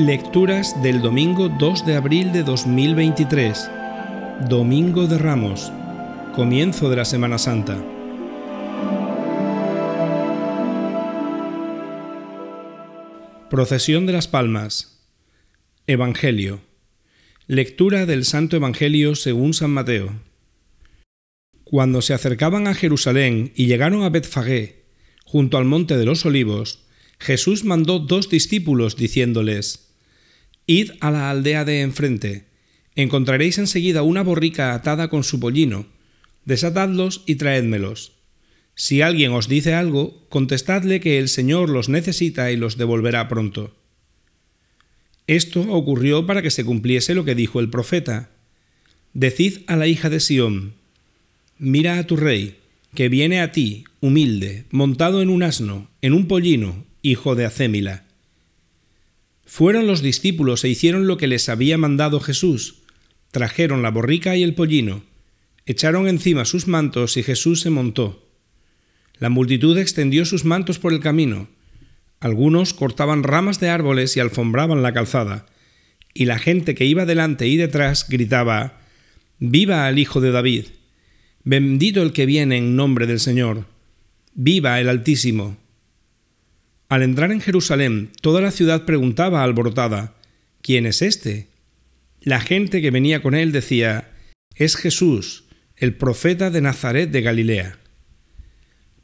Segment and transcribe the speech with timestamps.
[0.00, 3.70] Lecturas del domingo 2 de abril de 2023,
[4.48, 5.70] Domingo de Ramos,
[6.34, 7.84] comienzo de la Semana Santa.
[13.50, 15.04] Procesión de las Palmas.
[15.86, 16.62] Evangelio.
[17.46, 20.14] Lectura del Santo Evangelio según San Mateo.
[21.64, 24.82] Cuando se acercaban a Jerusalén y llegaron a Betfagé,
[25.26, 26.86] junto al monte de los olivos,
[27.18, 29.89] Jesús mandó dos discípulos diciéndoles,
[30.70, 32.44] Id a la aldea de enfrente,
[32.94, 35.86] encontraréis enseguida una borrica atada con su pollino,
[36.44, 38.12] desatadlos y traédmelos.
[38.76, 43.74] Si alguien os dice algo, contestadle que el Señor los necesita y los devolverá pronto.
[45.26, 48.30] Esto ocurrió para que se cumpliese lo que dijo el profeta.
[49.12, 50.74] Decid a la hija de Sión,
[51.58, 52.58] mira a tu rey,
[52.94, 58.04] que viene a ti, humilde, montado en un asno, en un pollino, hijo de Acémila.
[59.52, 62.82] Fueron los discípulos e hicieron lo que les había mandado Jesús.
[63.32, 65.02] Trajeron la borrica y el pollino,
[65.66, 68.30] echaron encima sus mantos y Jesús se montó.
[69.18, 71.48] La multitud extendió sus mantos por el camino.
[72.20, 75.46] Algunos cortaban ramas de árboles y alfombraban la calzada,
[76.14, 78.78] y la gente que iba delante y detrás gritaba,
[79.40, 80.66] Viva al Hijo de David,
[81.42, 83.66] bendito el que viene en nombre del Señor,
[84.32, 85.56] viva el Altísimo.
[86.90, 90.16] Al entrar en Jerusalén, toda la ciudad preguntaba alborotada,
[90.60, 91.46] ¿quién es este?
[92.20, 94.10] La gente que venía con él decía,
[94.56, 95.44] es Jesús,
[95.76, 97.78] el profeta de Nazaret de Galilea.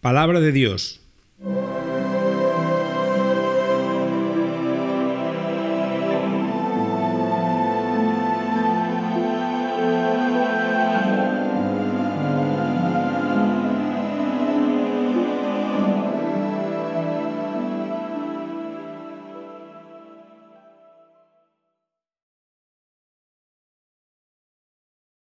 [0.00, 1.05] Palabra de Dios.